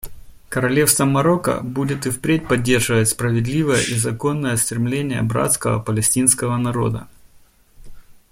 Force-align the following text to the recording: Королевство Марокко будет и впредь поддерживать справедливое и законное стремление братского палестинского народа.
Королевство 0.49 1.05
Марокко 1.05 1.59
будет 1.61 2.07
и 2.07 2.09
впредь 2.09 2.47
поддерживать 2.47 3.09
справедливое 3.09 3.79
и 3.83 3.93
законное 3.93 4.57
стремление 4.57 5.21
братского 5.21 5.79
палестинского 5.79 6.57
народа. 6.57 7.07